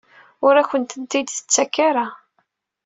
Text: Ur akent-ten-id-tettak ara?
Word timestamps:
Ur 0.45 0.53
akent-ten-id-tettak 0.61 1.75
ara? 1.87 2.05